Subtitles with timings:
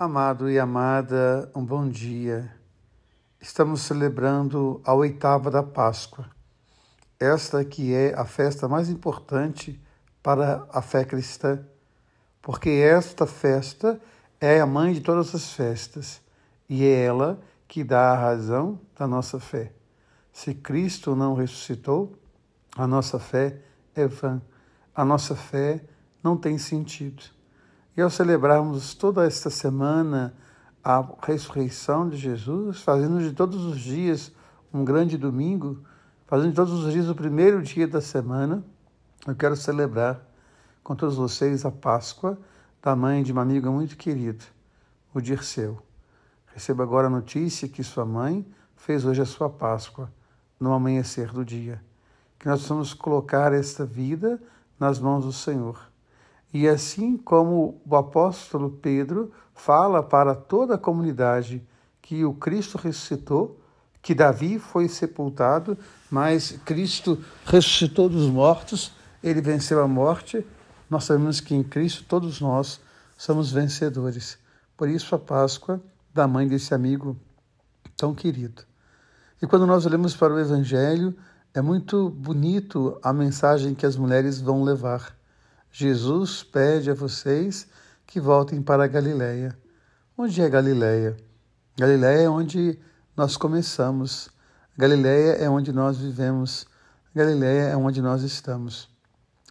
[0.00, 2.54] Amado e amada, um bom dia.
[3.40, 6.24] Estamos celebrando a oitava da Páscoa.
[7.18, 9.82] Esta que é a festa mais importante
[10.22, 11.66] para a fé cristã,
[12.40, 14.00] porque esta festa
[14.40, 16.22] é a mãe de todas as festas
[16.68, 19.72] e é ela que dá a razão da nossa fé.
[20.32, 22.16] Se Cristo não ressuscitou,
[22.76, 23.58] a nossa fé
[23.96, 24.40] é vã,
[24.94, 25.82] a nossa fé
[26.22, 27.36] não tem sentido.
[27.98, 30.32] E ao celebrarmos toda esta semana
[30.84, 34.30] a ressurreição de Jesus, fazendo de todos os dias
[34.72, 35.82] um grande domingo,
[36.24, 38.62] fazendo de todos os dias o primeiro dia da semana,
[39.26, 40.24] eu quero celebrar
[40.84, 42.38] com todos vocês a Páscoa
[42.80, 44.44] da mãe de uma amiga muito querida,
[45.12, 45.82] o Dirceu.
[46.54, 48.46] Receba agora a notícia que sua mãe
[48.76, 50.08] fez hoje a sua Páscoa,
[50.60, 51.82] no amanhecer do dia.
[52.38, 54.40] Que nós possamos colocar esta vida
[54.78, 55.88] nas mãos do Senhor
[56.52, 61.66] e assim como o apóstolo Pedro fala para toda a comunidade
[62.00, 63.60] que o Cristo ressuscitou,
[64.00, 65.76] que Davi foi sepultado,
[66.10, 70.46] mas Cristo ressuscitou dos mortos, ele venceu a morte.
[70.88, 72.80] Nós sabemos que em Cristo todos nós
[73.16, 74.38] somos vencedores.
[74.76, 75.82] Por isso a Páscoa
[76.14, 77.16] da mãe desse amigo
[77.96, 78.62] tão querido.
[79.42, 81.14] E quando nós olhamos para o Evangelho,
[81.52, 85.17] é muito bonito a mensagem que as mulheres vão levar.
[85.70, 87.68] Jesus pede a vocês
[88.06, 89.56] que voltem para a Galiléia.
[90.16, 91.16] Onde é Galiléia?
[91.76, 92.78] Galiléia é onde
[93.16, 94.30] nós começamos.
[94.76, 96.66] Galiléia é onde nós vivemos.
[97.14, 98.88] Galiléia é onde nós estamos.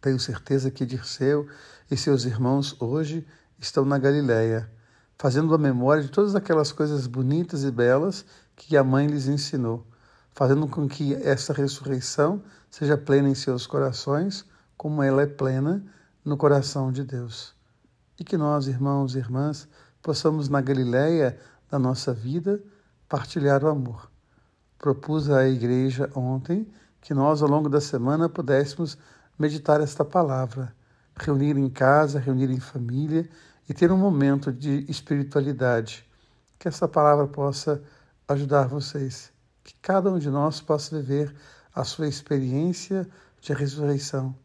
[0.00, 1.46] Tenho certeza que Dirceu
[1.90, 3.26] e seus irmãos hoje
[3.58, 4.70] estão na Galiléia,
[5.16, 9.86] fazendo a memória de todas aquelas coisas bonitas e belas que a mãe lhes ensinou,
[10.32, 14.44] fazendo com que essa ressurreição seja plena em seus corações,
[14.78, 15.84] como ela é plena
[16.24, 17.52] no coração de Deus.
[18.18, 19.68] E que nós, irmãos e irmãs,
[20.00, 21.36] possamos na Galileia
[21.68, 22.62] da nossa vida
[23.08, 24.08] partilhar o amor.
[24.78, 26.64] Propus à igreja ontem
[27.00, 28.96] que nós, ao longo da semana, pudéssemos
[29.36, 30.72] meditar esta palavra,
[31.16, 33.28] reunir em casa, reunir em família
[33.68, 36.08] e ter um momento de espiritualidade.
[36.56, 37.82] Que essa palavra possa
[38.28, 39.32] ajudar vocês,
[39.64, 41.34] que cada um de nós possa viver
[41.74, 43.08] a sua experiência
[43.40, 44.36] de ressurreição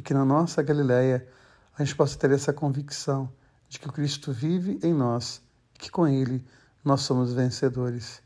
[0.00, 1.28] e que na nossa Galileia
[1.76, 3.30] a gente possa ter essa convicção
[3.68, 5.42] de que o Cristo vive em nós
[5.74, 6.42] e que com Ele
[6.82, 8.22] nós somos vencedores.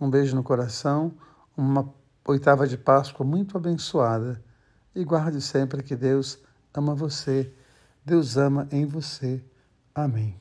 [0.00, 1.12] Um beijo no coração,
[1.54, 1.92] uma
[2.26, 4.42] oitava de Páscoa muito abençoada
[4.94, 6.38] e guarde sempre que Deus
[6.72, 7.52] ama você,
[8.02, 9.44] Deus ama em você.
[9.94, 10.40] Amém.